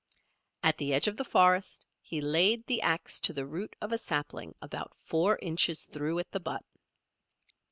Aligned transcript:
At 0.63 0.79
the 0.79 0.95
edge 0.95 1.07
of 1.07 1.15
the 1.17 1.23
forest 1.23 1.85
he 2.01 2.21
laid 2.21 2.65
the 2.65 2.81
axe 2.81 3.19
to 3.19 3.33
the 3.33 3.45
root 3.45 3.75
of 3.79 3.91
a 3.91 3.99
sapling 3.99 4.55
about 4.59 4.93
four 4.97 5.37
inches 5.43 5.85
through 5.85 6.17
at 6.17 6.31
the 6.31 6.39
butt. 6.39 6.65